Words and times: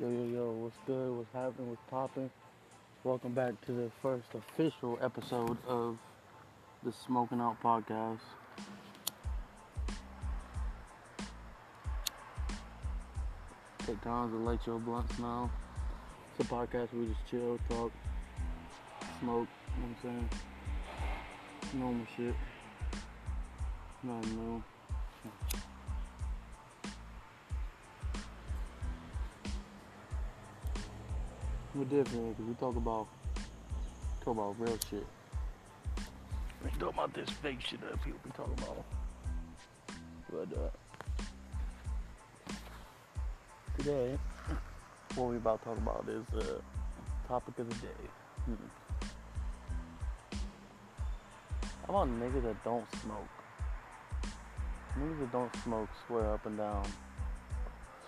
Yo, 0.00 0.08
yo, 0.08 0.24
yo, 0.26 0.50
what's 0.52 0.76
good? 0.86 1.16
What's 1.16 1.32
happening? 1.32 1.70
What's 1.70 1.82
popping? 1.90 2.30
Welcome 3.02 3.32
back 3.32 3.60
to 3.62 3.72
the 3.72 3.90
first 4.00 4.28
official 4.32 4.96
episode 5.02 5.56
of 5.66 5.98
the 6.84 6.92
Smoking 6.92 7.40
Out 7.40 7.60
Podcast. 7.60 8.20
Take 13.84 14.00
time 14.02 14.30
to 14.30 14.36
light 14.36 14.60
your 14.66 14.78
blunt 14.78 15.12
smell. 15.14 15.50
It's 16.38 16.48
a 16.48 16.52
podcast 16.54 16.92
where 16.92 17.02
we 17.02 17.06
just 17.08 17.26
chill, 17.28 17.58
talk, 17.68 17.90
smoke, 19.18 19.48
you 19.74 19.82
know 19.82 19.88
what 19.88 19.88
I'm 19.88 19.96
saying? 20.04 20.28
Normal 21.74 22.06
shit. 22.16 22.34
Nothing 24.04 24.36
new. 24.36 24.62
We're 31.78 31.84
different 31.84 32.36
because 32.36 32.48
we 32.48 32.54
talk 32.54 32.74
about 32.76 33.06
talk 34.24 34.34
about 34.34 34.56
real 34.58 34.76
shit. 34.90 35.06
We 36.64 36.70
talk 36.80 36.92
about 36.92 37.14
this 37.14 37.30
fake 37.30 37.60
shit 37.60 37.80
that 37.82 38.02
people 38.02 38.18
be 38.24 38.30
talking 38.30 38.54
about. 38.54 38.84
But 40.28 40.48
uh, 40.58 40.70
today, 43.76 44.18
what 45.14 45.30
we 45.30 45.36
about 45.36 45.62
to 45.62 45.68
talk 45.68 45.78
about 45.78 46.04
is 46.08 46.24
the 46.32 46.56
uh, 46.56 46.58
topic 47.28 47.56
of 47.60 47.68
the 47.68 47.74
day. 47.76 48.02
Hmm. 48.44 48.54
How 51.86 52.02
about 52.02 52.08
niggas 52.08 52.42
that 52.42 52.64
don't 52.64 52.86
smoke? 53.02 53.28
Niggas 54.98 55.20
that 55.20 55.30
don't 55.30 55.56
smoke 55.62 55.88
swear 56.08 56.32
up 56.32 56.44
and 56.44 56.58
down 56.58 56.84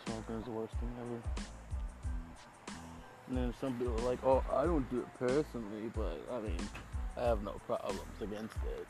smoking 0.07 0.35
is 0.41 0.45
the 0.45 0.51
worst 0.51 0.75
thing 0.81 0.91
ever. 0.99 1.60
And 3.31 3.39
then 3.39 3.55
some 3.61 3.75
people 3.75 3.95
are 3.95 4.11
like, 4.11 4.19
oh, 4.25 4.43
I 4.53 4.65
don't 4.65 4.91
do 4.91 4.99
it 4.99 5.07
personally, 5.17 5.89
but 5.95 6.21
I 6.33 6.41
mean, 6.41 6.59
I 7.17 7.27
have 7.27 7.45
no 7.45 7.53
problems 7.65 8.01
against 8.21 8.57
it. 8.57 8.89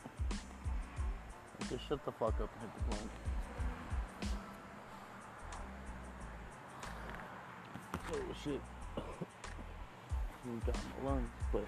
Just 1.69 1.87
shut 1.87 2.03
the 2.05 2.11
fuck 2.13 2.33
up 2.41 2.49
and 2.51 2.61
hit 2.61 2.71
the 2.75 2.81
blunt. 2.89 3.11
Oh 8.13 8.35
shit. 8.43 8.61
we 10.45 10.51
got 10.65 10.75
my 10.75 11.11
lungs, 11.11 11.29
but 11.51 11.65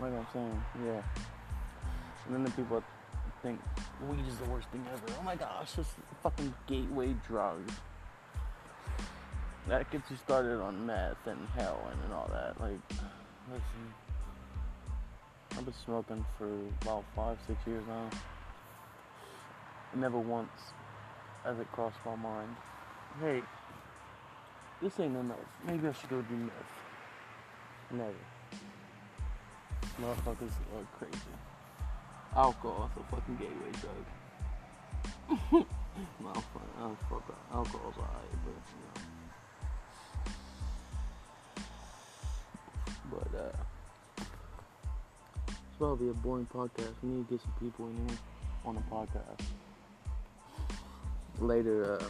like 0.00 0.12
I'm 0.12 0.26
saying, 0.32 0.62
yeah. 0.86 1.02
And 2.26 2.36
then 2.36 2.44
the 2.44 2.50
people 2.52 2.84
think 3.42 3.58
weed 4.08 4.24
is 4.28 4.36
the 4.36 4.44
worst 4.44 4.68
thing 4.68 4.86
ever. 4.92 5.12
Oh 5.18 5.24
my 5.24 5.34
gosh, 5.34 5.74
just 5.74 5.90
fucking 6.22 6.54
gateway 6.68 7.16
drug 7.26 7.68
that 9.68 9.90
gets 9.90 10.10
you 10.10 10.16
started 10.16 10.60
on 10.60 10.86
meth 10.86 11.26
and 11.26 11.48
heroin 11.54 11.98
and 12.04 12.12
all 12.12 12.28
that. 12.32 12.60
Like, 12.60 12.80
listen, 13.50 13.94
I've 15.56 15.64
been 15.64 15.74
smoking 15.84 16.24
for 16.38 16.48
about 16.82 17.04
five, 17.14 17.38
six 17.46 17.58
years 17.66 17.84
now. 17.86 18.10
Never 19.94 20.18
once 20.18 20.50
has 21.44 21.58
it 21.58 21.70
crossed 21.72 21.98
my 22.06 22.16
mind, 22.16 22.56
hey, 23.20 23.42
this 24.80 24.98
ain't 25.00 25.16
enough. 25.16 25.38
Maybe 25.66 25.88
I 25.88 25.92
should 25.92 26.10
go 26.10 26.22
do 26.22 26.34
meth. 26.34 26.52
Never. 27.90 28.12
Motherfuckers 30.00 30.52
are 30.74 30.86
crazy. 30.98 31.18
Alcohol 32.34 32.90
is 32.94 33.02
a 33.02 33.04
fucking 33.14 33.36
gateway 33.36 33.72
drug. 33.80 35.66
fuck, 37.12 37.24
alcohol's 37.52 37.96
alright, 37.96 38.36
but 38.44 38.54
you 38.54 38.80
know. 38.80 39.21
Probably 45.82 46.10
a 46.10 46.12
boring 46.12 46.46
podcast. 46.54 46.94
We 47.02 47.08
need 47.08 47.26
to 47.26 47.34
get 47.34 47.40
some 47.42 47.54
people 47.58 47.88
in 47.88 47.96
here 48.06 48.18
on 48.64 48.76
the 48.76 48.82
podcast. 48.82 49.42
Later, 51.40 51.98
uh, 51.98 52.04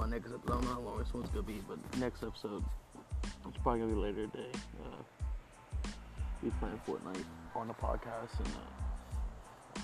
my 0.00 0.08
next 0.08 0.32
episode, 0.32 0.40
I 0.48 0.54
don't 0.54 0.64
know 0.64 0.74
how 0.74 0.80
long 0.80 0.98
this 0.98 1.14
one's 1.14 1.28
gonna 1.28 1.44
be, 1.44 1.62
but 1.68 1.78
next 1.98 2.24
episode, 2.24 2.64
it's 3.22 3.58
probably 3.62 3.82
gonna 3.82 3.94
be 3.94 4.00
later 4.00 4.26
today. 4.26 4.50
Uh, 4.82 5.02
we 6.42 6.50
playing 6.58 6.80
Fortnite 6.88 7.24
on 7.54 7.68
the 7.68 7.74
podcast, 7.74 8.36
and 8.40 8.48
uh, 9.76 9.80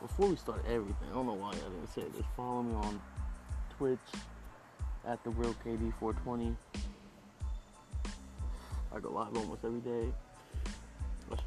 before 0.00 0.28
we 0.28 0.36
start 0.36 0.64
everything, 0.68 1.08
I 1.10 1.14
don't 1.14 1.26
know 1.26 1.34
why 1.34 1.48
I 1.48 1.54
didn't 1.54 1.88
say 1.92 2.02
this. 2.16 2.24
Follow 2.36 2.62
me 2.62 2.74
on 2.74 3.00
Twitch 3.76 3.98
at 5.04 5.20
the 5.24 5.30
real 5.30 5.56
KD420. 5.66 6.54
I 8.94 9.00
go 9.00 9.10
live 9.10 9.36
almost 9.36 9.64
every 9.64 9.80
day. 9.80 10.12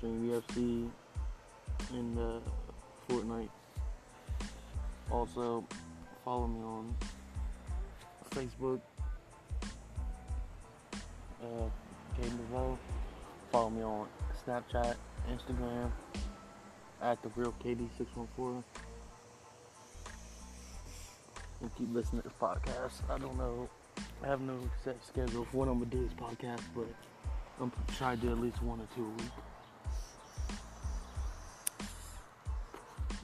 Stream 0.03 0.29
UFC 0.29 0.89
and 1.93 2.19
uh, 2.19 2.39
Fortnite. 3.07 3.47
Also, 5.09 5.63
follow 6.25 6.45
me 6.45 6.59
on 6.59 6.95
Facebook, 8.31 8.81
uh, 11.41 11.69
KD 12.19 12.77
Follow 13.49 13.69
me 13.69 13.81
on 13.81 14.07
Snapchat, 14.45 14.95
Instagram, 15.31 15.89
at 17.01 17.23
the 17.23 17.29
real 17.37 17.53
KD614. 17.63 18.61
And 21.61 21.75
keep 21.75 21.93
listening 21.93 22.23
to 22.23 22.27
this 22.27 22.37
podcast. 22.41 23.09
I 23.09 23.17
don't 23.17 23.37
know. 23.37 23.69
I 24.21 24.27
have 24.27 24.41
no 24.41 24.59
set 24.83 24.97
schedule 25.05 25.47
for 25.49 25.59
when 25.59 25.69
I'm 25.69 25.79
gonna 25.79 25.89
do 25.89 26.03
this 26.03 26.13
podcast, 26.13 26.63
but 26.75 26.87
I'm 27.61 27.71
trying 27.95 28.19
to 28.19 28.25
do 28.25 28.31
at 28.33 28.39
least 28.39 28.61
one 28.61 28.81
or 28.81 28.87
two 28.97 29.05
a 29.05 29.21
week. 29.21 29.31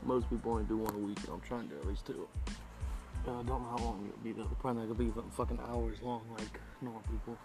Most 0.10 0.28
people 0.28 0.54
only 0.54 0.64
do 0.64 0.76
one 0.76 0.96
a 0.96 0.98
week, 0.98 1.20
I'm 1.32 1.40
trying 1.42 1.70
to 1.70 1.76
at 1.76 1.86
least 1.86 2.08
two. 2.08 2.28
Uh, 3.28 3.42
I 3.42 3.44
don't 3.44 3.46
know 3.46 3.78
how 3.78 3.78
long 3.78 4.10
it'll 4.10 4.24
be 4.24 4.32
though. 4.32 4.50
Probably 4.60 4.82
not 4.82 4.98
gonna 4.98 5.12
be 5.12 5.14
fucking 5.38 5.60
hours 5.70 6.02
long 6.02 6.24
like 6.36 6.60
normal 6.82 7.04
people. 7.12 7.38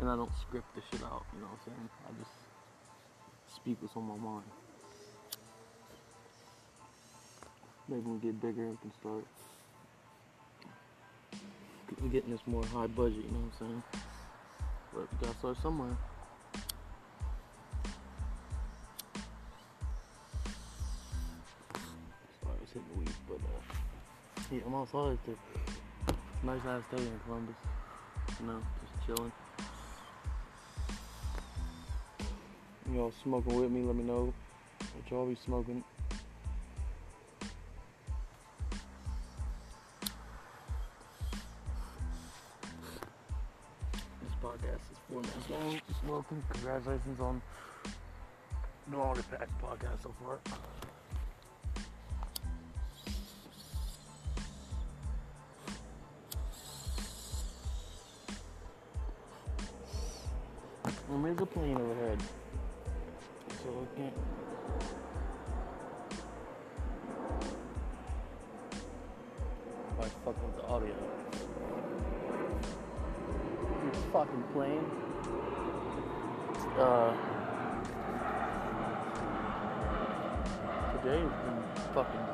And 0.00 0.10
I 0.10 0.16
don't 0.16 0.32
script 0.40 0.66
this 0.74 0.82
shit 0.90 1.00
out, 1.04 1.22
you 1.32 1.38
know 1.38 1.46
what 1.46 1.60
I'm 1.62 1.72
saying? 1.72 1.88
I 2.04 2.10
just 2.18 3.54
speak 3.54 3.76
what's 3.80 3.94
on 3.94 4.02
my 4.02 4.16
mind. 4.16 4.50
Maybe 7.86 8.00
when 8.00 8.14
we 8.14 8.32
get 8.32 8.40
bigger, 8.40 8.66
we 8.66 8.76
can 8.82 8.92
start 8.98 9.24
getting 12.10 12.32
this 12.32 12.42
more 12.46 12.64
high 12.64 12.88
budget, 12.88 13.18
you 13.18 13.30
know 13.30 13.46
what 13.46 13.54
I'm 13.60 13.66
saying? 13.68 13.82
But 14.92 15.06
we 15.06 15.18
gotta 15.24 15.38
start 15.38 15.56
somewhere. 15.62 15.96
I'm 24.60 24.74
outside. 24.74 25.16
It's 25.26 25.38
a 26.12 26.46
nice 26.46 26.60
ass 26.66 26.82
day 26.94 27.02
in 27.02 27.20
Columbus. 27.24 27.54
You 28.38 28.46
know, 28.48 28.60
just 28.82 29.06
chilling. 29.06 29.32
Y'all 32.92 33.14
smoking 33.22 33.58
with 33.58 33.70
me? 33.70 33.82
Let 33.82 33.96
me 33.96 34.04
know 34.04 34.34
what 34.76 35.10
y'all 35.10 35.24
be 35.24 35.38
smoking. 35.42 35.82
This 44.20 44.34
podcast 44.42 44.74
is 44.74 44.98
four 45.08 45.22
minutes 45.22 45.48
long. 45.48 45.80
Welcome, 46.06 46.44
congratulations 46.52 47.20
on 47.20 47.40
the 48.90 48.98
longest 48.98 49.30
podcast 49.30 50.02
so 50.02 50.14
far. 50.22 50.40
And 61.12 61.22
there's 61.22 61.40
a 61.40 61.44
plane 61.44 61.76
overhead. 61.76 62.18
So 63.62 63.68
I 63.68 63.86
can't. 63.98 64.14
I 70.00 70.02
fuck 70.24 70.36
with 70.42 70.56
the 70.56 70.64
audio. 70.64 70.94
This 73.84 74.02
fucking 74.10 74.44
plane. 74.54 74.86
Uh. 76.78 77.14
Today 80.96 81.20
has 81.20 81.34
been 81.44 81.60
fucking 81.92 82.26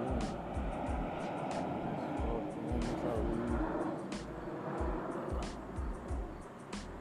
boom. 0.00 0.26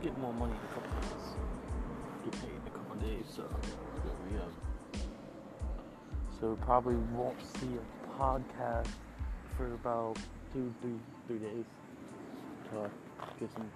Get 0.05 0.17
more 0.19 0.33
money 0.33 0.51
in 0.51 0.59
a 0.59 0.73
couple 0.75 1.01
days. 1.01 1.25
Get 2.25 2.33
paid 2.33 2.51
in 2.51 2.61
a 2.67 2.69
couple 2.77 2.95
days, 2.97 3.25
so 3.35 3.43
we 4.29 4.37
have. 4.37 4.51
So 6.39 6.49
we 6.49 6.55
probably 6.57 6.93
won't 7.11 7.41
see 7.57 7.69
a 7.73 8.21
podcast 8.21 8.89
for 9.57 9.73
about 9.73 10.19
two, 10.53 10.71
three, 10.79 10.99
three 11.25 11.39
days. 11.39 11.65
So 12.69 12.87
get 13.39 13.51
some 13.53 13.71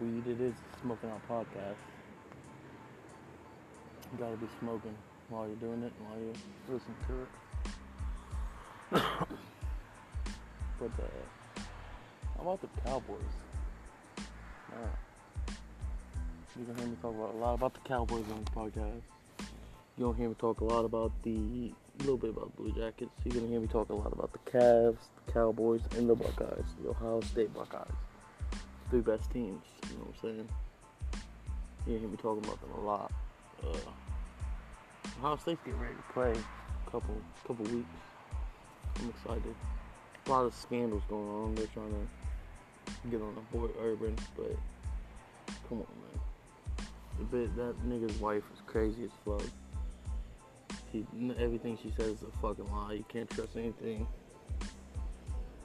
weed. 0.00 0.26
It 0.26 0.40
is 0.40 0.54
smoking 0.80 1.10
out 1.10 1.20
podcast. 1.28 1.76
You 4.10 4.18
gotta 4.18 4.38
be 4.38 4.48
smoking 4.60 4.96
while 5.28 5.46
you're 5.46 5.56
doing 5.56 5.82
it 5.82 5.92
and 5.98 6.08
while 6.08 6.18
you 6.18 6.32
listen 6.66 6.94
to 7.08 7.14
it. 7.20 9.02
but 10.80 10.92
uh, 10.98 11.60
how 12.38 12.40
about 12.40 12.60
the 12.62 12.68
Cowboys? 12.86 13.20
Uh, 14.72 14.88
you 16.58 16.64
can 16.64 16.76
hear 16.76 16.86
me 16.86 16.96
talk 17.02 17.14
about 17.14 17.34
a 17.34 17.38
lot 17.38 17.54
about 17.54 17.74
the 17.74 17.80
Cowboys 17.80 18.24
on 18.30 18.44
this 18.44 18.54
podcast. 18.54 19.02
You're 19.96 20.08
gonna 20.08 20.18
hear 20.18 20.28
me 20.28 20.36
talk 20.38 20.60
a 20.60 20.64
lot 20.64 20.84
about 20.84 21.10
the 21.24 21.72
a 21.98 22.02
little 22.02 22.16
bit 22.16 22.30
about 22.30 22.54
Blue 22.56 22.70
Jackets. 22.72 23.10
You're 23.24 23.34
gonna 23.34 23.48
hear 23.48 23.60
me 23.60 23.66
talk 23.66 23.88
a 23.88 23.94
lot 23.94 24.12
about 24.12 24.32
the 24.32 24.38
Cavs, 24.50 24.98
the 25.26 25.32
Cowboys, 25.32 25.80
and 25.96 26.08
the 26.08 26.14
Buckeyes, 26.14 26.64
the 26.80 26.90
Ohio 26.90 27.20
State 27.22 27.52
Buckeyes. 27.52 27.92
Three 28.90 29.00
best 29.00 29.30
teams, 29.32 29.62
you 29.88 29.96
know 29.96 30.04
what 30.04 30.14
I'm 30.14 30.20
saying? 30.22 30.48
You're 31.86 31.98
gonna 31.98 31.98
hear 31.98 32.08
me 32.08 32.16
talking 32.16 32.44
about 32.44 32.60
them 32.60 32.70
a 32.78 32.80
lot. 32.80 33.12
Uh, 33.64 35.18
Ohio 35.18 35.36
State's 35.36 35.60
getting 35.64 35.80
ready 35.80 35.94
to 35.94 36.12
play 36.12 36.32
a 36.32 36.90
couple 36.90 37.16
couple 37.46 37.64
weeks. 37.66 37.88
I'm 39.00 39.10
excited. 39.10 39.54
A 40.26 40.30
lot 40.30 40.44
of 40.44 40.54
scandals 40.54 41.02
going 41.08 41.28
on. 41.28 41.54
They're 41.56 41.66
trying 41.66 41.90
to 41.90 43.10
get 43.10 43.20
on 43.20 43.34
the 43.34 43.40
board 43.56 43.72
Urban, 43.82 44.14
but 44.36 44.56
come 45.68 45.78
on, 45.78 46.03
that 47.30 47.74
nigga's 47.86 48.18
wife 48.20 48.42
is 48.52 48.60
crazy 48.66 49.04
as 49.04 49.10
fuck. 49.24 49.42
Everything 51.38 51.78
she 51.82 51.90
says 51.96 52.08
is 52.08 52.22
a 52.22 52.38
fucking 52.40 52.70
lie. 52.70 52.92
You 52.94 53.04
can't 53.08 53.28
trust 53.30 53.56
anything. 53.56 54.06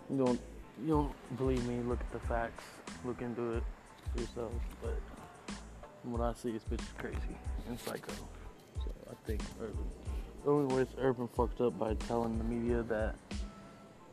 You 0.10 0.26
don't, 0.26 0.42
you 0.82 0.88
don't 0.88 1.38
believe 1.38 1.64
me? 1.68 1.82
Look 1.84 2.00
at 2.00 2.12
the 2.12 2.28
facts. 2.28 2.64
Look 3.06 3.22
into 3.22 3.54
it 3.54 3.64
for 4.12 4.22
yourself. 4.22 4.52
But 4.82 5.00
what 6.04 6.22
I 6.22 6.34
see, 6.34 6.52
this 6.52 6.64
bitch 6.64 6.82
is 6.82 6.88
crazy 6.98 7.38
and 7.68 7.80
psycho. 7.80 8.14
So 8.80 8.92
I 9.10 9.14
think 9.28 9.42
Urban. 9.62 9.86
The 10.44 10.52
only 10.52 10.74
way 10.74 10.82
it's 10.82 10.94
Urban 10.98 11.28
fucked 11.28 11.62
up 11.62 11.78
by 11.78 11.94
telling 11.94 12.38
the 12.38 12.44
media 12.44 12.82
that 12.84 13.16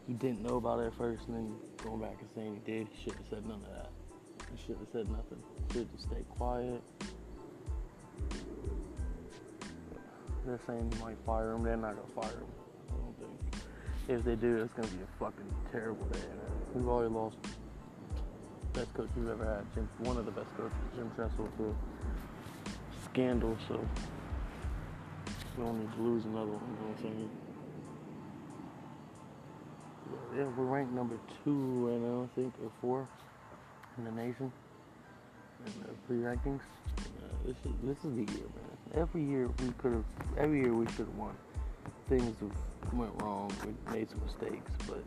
he 0.07 0.13
didn't 0.13 0.43
know 0.43 0.57
about 0.57 0.81
it 0.81 0.89
at 0.89 0.95
first, 0.95 1.27
and 1.29 1.37
then 1.37 1.57
going 1.83 2.01
back 2.01 2.17
and 2.21 2.29
saying 2.35 2.61
he 2.65 2.73
did. 2.73 2.89
He 2.93 3.05
should 3.05 3.15
have 3.15 3.27
said 3.31 3.47
none 3.47 3.63
of 3.63 3.71
that. 3.75 3.91
He 4.55 4.63
should 4.67 4.77
have 4.77 4.89
said 4.93 5.09
nothing. 5.09 5.43
Should 5.73 5.89
have 5.91 6.01
stayed 6.01 6.29
quiet. 6.31 6.83
They're 10.47 10.61
saying 10.67 10.93
he 10.95 11.03
might 11.03 11.17
fire 11.27 11.53
him. 11.53 11.65
They're 11.65 11.77
not 11.77 11.97
gonna 11.97 12.29
fire 12.29 12.39
him. 12.39 12.47
I 12.89 12.93
don't 13.03 13.19
think. 13.19 13.65
If 14.09 14.25
they 14.25 14.37
do, 14.37 14.59
it's 14.63 14.73
gonna 14.75 14.89
be 14.89 15.03
a 15.03 15.19
fucking 15.19 15.55
terrible 15.73 16.07
day. 16.07 16.21
We've 16.73 16.87
already 16.87 17.13
lost 17.13 17.37
best 18.73 18.95
coach 18.95 19.09
we've 19.17 19.29
ever 19.29 19.45
had. 19.45 19.65
Jim, 19.75 19.89
one 20.01 20.17
of 20.19 20.25
the 20.25 20.31
best 20.31 20.47
coaches, 20.57 20.77
Jim 20.95 21.11
Tressel, 21.17 21.49
for 21.57 21.75
scandal. 23.11 23.57
So 23.67 23.81
we 25.57 25.65
don't 25.65 25.81
need 25.81 25.93
to 25.95 26.01
lose 26.03 26.25
another 26.27 26.53
one. 26.53 26.61
You 26.61 26.77
know 26.77 26.89
what 26.93 26.99
I'm 26.99 27.03
saying? 27.03 27.31
Yeah, 30.37 30.45
we're 30.57 30.65
ranked 30.65 30.93
number 30.93 31.19
two 31.43 31.89
right 31.89 32.01
now, 32.01 32.29
I 32.31 32.35
think, 32.37 32.55
or 32.63 32.71
four 32.81 33.09
in 33.99 34.05
the 34.05 34.13
nation 34.13 34.53
in 35.65 35.73
the 35.83 35.89
pre-rankings. 36.07 36.61
Uh, 36.61 37.47
this 37.47 37.57
is 37.65 37.73
this 37.83 37.97
is 38.05 38.15
the 38.15 38.33
year, 38.33 38.47
man. 38.55 38.76
Every 38.95 39.23
year 39.23 39.49
we 39.61 39.73
could 39.79 39.93
have, 39.93 40.05
every 40.39 40.61
year 40.61 40.75
we 40.75 40.87
should 40.87 41.07
have 41.07 41.17
won. 41.17 41.35
Things 42.09 42.37
went 42.93 43.11
wrong. 43.23 43.53
We 43.65 43.93
made 43.93 44.09
some 44.11 44.21
mistakes, 44.25 44.71
but 44.87 45.03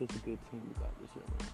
it's 0.00 0.14
a 0.14 0.18
good 0.18 0.38
team 0.50 0.62
we 0.66 0.74
got 0.80 1.00
this 1.00 1.10
year, 1.14 1.24
man. 1.38 1.48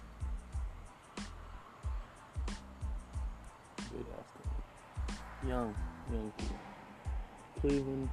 Good 3.91 4.05
ass 4.17 4.29
team. 4.33 5.49
Young, 5.49 5.75
young 6.11 6.31
team. 6.37 6.59
Cleveland 7.59 8.09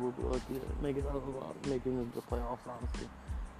will 0.00 0.12
be 0.12 0.22
lucky 0.22 0.54
to 0.54 0.82
make 0.82 0.96
it 0.96 1.06
out 1.06 1.16
of 1.16 1.72
into 1.72 2.14
the 2.14 2.22
playoffs, 2.22 2.66
honestly. 2.68 3.08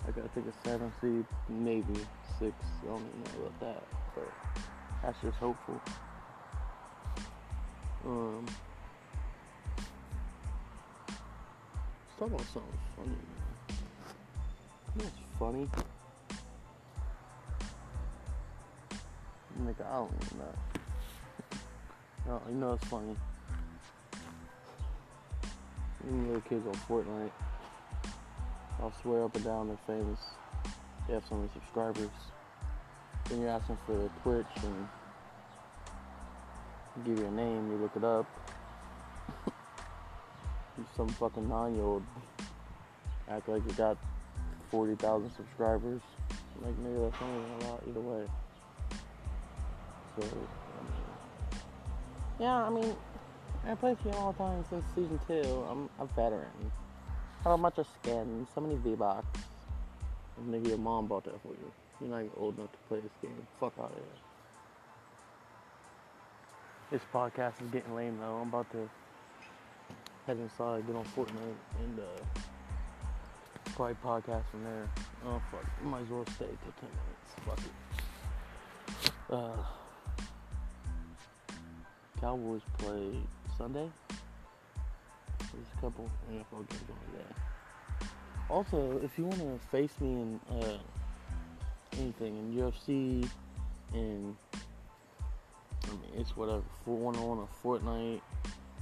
I 0.06 0.10
gotta 0.10 0.28
take 0.34 0.44
a 0.46 0.68
seven 0.68 0.92
seed, 1.00 1.24
maybe 1.48 1.94
six. 2.38 2.54
I 2.82 2.86
don't 2.86 3.00
even 3.00 3.40
know 3.40 3.46
about 3.46 3.60
that, 3.60 3.82
but 4.14 4.28
that's 5.04 5.20
just 5.20 5.36
hopeful. 5.36 5.78
Um, 8.06 8.46
let's 12.06 12.18
talk 12.18 12.28
about 12.28 12.40
something 12.52 12.80
funny. 12.96 13.10
Man. 13.10 13.18
What's 14.94 15.10
funny? 15.38 15.68
Nigga, 19.62 19.86
I 19.86 19.96
don't 19.96 20.12
even 20.24 20.38
know. 20.38 20.44
No, 22.26 22.40
you 22.48 22.54
know 22.54 22.72
it's 22.72 22.86
funny. 22.86 23.14
You 26.10 26.16
little 26.22 26.40
kids 26.40 26.66
on 26.66 26.72
Fortnite. 26.88 27.30
I'll 28.80 28.94
swear 29.02 29.24
up 29.24 29.36
and 29.36 29.44
down 29.44 29.68
they're 29.68 29.76
famous. 29.98 30.20
They 31.06 31.12
have 31.12 31.24
so 31.28 31.34
many 31.34 31.50
subscribers. 31.52 32.08
Then 33.28 33.40
you 33.40 33.48
ask 33.48 33.66
them 33.66 33.78
for 33.86 33.96
their 33.96 34.10
Twitch 34.22 34.64
and 34.64 34.88
give 37.04 37.18
you 37.18 37.26
a 37.26 37.30
name, 37.30 37.70
you 37.70 37.76
look 37.76 37.96
it 37.96 38.04
up. 38.04 38.26
you 40.78 40.84
some 40.96 41.08
fucking 41.08 41.48
nine 41.48 41.74
year 41.74 41.84
old 41.84 42.02
act 43.28 43.48
like 43.48 43.62
you 43.66 43.72
got 43.72 43.96
40,000 44.70 45.30
subscribers. 45.34 46.00
Like, 46.62 46.76
maybe 46.78 47.00
that's 47.00 47.20
not 47.20 47.30
even 47.30 47.68
a 47.68 47.70
lot 47.70 47.82
either 47.88 48.00
way. 48.00 48.26
So, 50.16 50.22
I 50.22 50.82
mean, 50.82 51.60
yeah, 52.38 52.54
I 52.54 52.70
mean, 52.70 52.96
I 53.66 53.74
play 53.74 53.96
game 54.04 54.14
all 54.14 54.32
the 54.32 54.38
time 54.38 54.64
since 54.68 54.84
season 54.94 55.18
two. 55.26 55.64
I'm 55.68 55.88
a 55.98 56.06
veteran. 56.06 56.46
Have 57.42 57.52
a 57.52 57.58
bunch 57.58 57.78
of 57.78 57.86
skins, 58.00 58.48
so 58.54 58.60
many 58.60 58.76
V-Bucks. 58.76 59.26
Maybe 60.46 60.68
your 60.68 60.78
mom 60.78 61.06
bought 61.06 61.24
that 61.24 61.40
for 61.42 61.48
you. 61.48 61.72
You're 62.00 62.10
not 62.10 62.30
old 62.36 62.58
enough 62.58 62.72
to 62.72 62.78
play 62.88 63.00
this 63.00 63.12
game. 63.22 63.46
Fuck 63.60 63.74
out 63.78 63.90
of 63.90 63.96
here. 63.96 64.04
This 66.90 67.02
podcast 67.12 67.62
is 67.62 67.70
getting 67.72 67.94
lame 67.94 68.18
though. 68.20 68.36
I'm 68.36 68.48
about 68.48 68.70
to 68.72 68.88
head 70.26 70.38
inside, 70.38 70.86
get 70.86 70.96
on 70.96 71.04
Fortnite, 71.16 71.58
and 71.80 71.98
uh, 71.98 72.04
probably 73.74 73.96
podcast 74.04 74.44
from 74.50 74.64
there. 74.64 74.88
Oh 75.26 75.40
fuck, 75.50 75.64
might 75.84 76.02
as 76.02 76.08
well 76.08 76.24
stay 76.36 76.46
till 76.46 76.74
10 76.80 76.90
minutes. 76.90 77.34
Fuck 77.46 77.58
it. 77.58 79.34
Uh, 79.34 79.64
Cowboys 82.20 82.62
play 82.78 83.18
Sunday. 83.58 83.90
There's 85.38 85.66
a 85.76 85.80
couple 85.80 86.10
NFL 86.30 86.68
games 86.68 86.88
on 86.90 87.12
there. 87.14 88.08
Also, 88.48 89.00
if 89.02 89.18
you 89.18 89.24
want 89.24 89.40
to 89.40 89.58
face 89.68 89.92
me 90.00 90.12
in 90.12 90.40
uh, 90.50 90.78
anything 91.98 92.36
in 92.36 92.54
UFC, 92.54 93.28
in 93.94 94.36
I 95.84 95.90
mean, 95.90 96.20
it's 96.20 96.36
whatever. 96.36 96.62
For 96.84 96.96
one 96.96 97.16
on 97.16 97.46
a 97.46 97.66
Fortnite, 97.66 98.20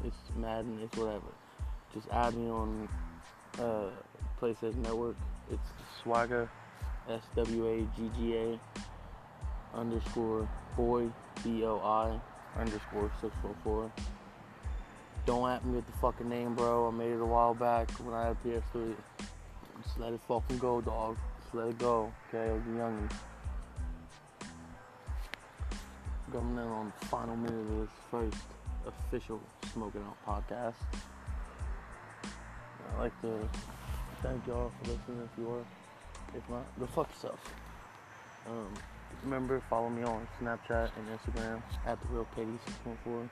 it's 0.04 0.16
Madden, 0.36 0.78
it's 0.82 0.96
whatever. 0.96 1.26
Just 1.94 2.08
add 2.10 2.34
me 2.34 2.48
on 2.48 2.88
uh, 3.58 3.90
PlayStation 4.40 4.76
Network. 4.76 5.16
It's 5.50 5.62
Swagger, 6.02 6.48
S 7.08 7.22
W 7.36 7.66
A 7.68 7.80
G 7.96 8.10
G 8.18 8.36
A 8.36 8.60
underscore 9.74 10.48
boy 10.76 11.10
B 11.42 11.64
O 11.64 11.78
I 11.78 12.60
underscore 12.60 13.10
six 13.20 13.34
four 13.42 13.54
four. 13.64 13.92
Don't 15.24 15.48
at 15.50 15.64
me 15.64 15.76
with 15.76 15.86
the 15.86 15.92
fucking 15.98 16.28
name, 16.28 16.54
bro. 16.54 16.88
I 16.88 16.90
made 16.90 17.12
it 17.12 17.20
a 17.20 17.24
while 17.24 17.54
back 17.54 17.90
when 18.00 18.14
I 18.14 18.28
had 18.28 18.42
PS3. 18.42 18.94
Just 19.82 19.98
let 19.98 20.12
it 20.12 20.20
fucking 20.26 20.58
go, 20.58 20.80
dog. 20.80 21.16
Let 21.54 21.68
it 21.68 21.78
go, 21.78 22.10
okay? 22.28 22.58
Youngin'. 22.70 23.10
Coming 26.32 26.64
in 26.64 26.70
on 26.70 26.92
the 26.98 27.06
final 27.08 27.36
minute 27.36 27.60
of 27.60 27.80
this 27.80 27.90
first 28.10 28.38
official 28.86 29.38
Smoking 29.74 30.00
Out 30.00 30.16
podcast. 30.26 30.76
I'd 32.24 32.98
like 32.98 33.20
to 33.20 33.48
thank 34.22 34.46
y'all 34.46 34.72
for 34.82 34.92
listening 34.92 35.28
if 35.30 35.38
you 35.38 35.50
are. 35.50 35.64
If 36.34 36.48
not, 36.48 36.64
go 36.80 36.86
fuck 36.86 37.10
yourself. 37.10 37.38
Um, 38.48 38.72
remember, 39.22 39.62
follow 39.68 39.90
me 39.90 40.04
on 40.04 40.26
Snapchat 40.40 40.90
and 40.96 41.06
Instagram 41.18 41.62
at 41.84 42.00
the 42.00 42.08
real 42.08 42.26
KD614. 42.34 43.28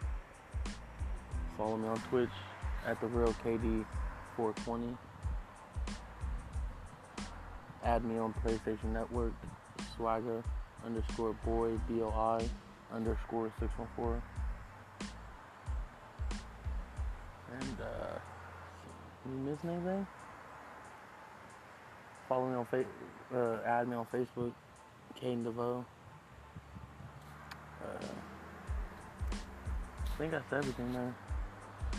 Follow 1.57 1.79
me 1.79 1.89
on 1.89 1.97
Twitch 2.11 2.29
at 2.87 3.00
the 3.00 3.07
real 3.07 3.35
KD420. 3.43 4.97
Add 7.90 8.04
me 8.04 8.18
on 8.18 8.32
PlayStation 8.44 8.92
Network, 8.92 9.32
swagger 9.97 10.44
underscore 10.87 11.32
boy 11.44 11.73
B 11.88 12.00
O 12.02 12.11
I 12.11 12.49
underscore 12.94 13.50
six 13.59 13.76
one 13.76 13.88
four. 13.97 14.23
And 17.50 17.80
uh, 17.80 18.18
you 19.26 19.38
missing 19.38 19.70
anything? 19.70 20.06
Follow 22.28 22.49
me 22.49 22.54
on 22.54 22.66
Fa- 22.66 22.85
uh, 23.35 23.59
add 23.66 23.88
me 23.88 23.97
on 23.97 24.06
Facebook, 24.14 24.52
Caden 25.20 25.42
DeVoe. 25.42 25.85
Uh, 27.82 28.06
I 30.04 30.16
think 30.16 30.30
that's 30.30 30.52
everything, 30.52 30.92
man. 30.92 31.12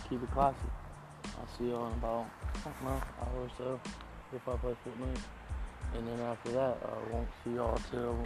Keep 0.10 0.24
it 0.24 0.32
classy. 0.32 0.56
I'll 1.38 1.48
see 1.58 1.66
y'all 1.66 1.88
in 1.88 1.94
about, 1.96 2.32
I 2.66 2.70
don't 2.70 2.84
know, 2.86 3.02
hour 3.20 3.42
or 3.42 3.50
so 3.58 3.82
if 4.34 4.48
I 4.48 4.56
play 4.56 4.74
Fortnite. 4.88 5.20
And 5.96 6.08
then 6.08 6.20
after 6.22 6.52
that, 6.54 6.78
I 6.84 7.14
won't 7.14 7.28
see 7.44 7.52
y'all 7.52 7.80
till 7.92 8.26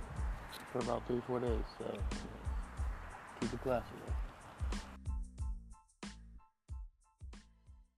for 0.72 0.80
about 0.80 1.06
three, 1.08 1.22
four 1.28 1.40
days. 1.40 1.64
So 1.78 1.98
keep 3.40 3.54
it 3.54 3.62
classy. 3.62 4.05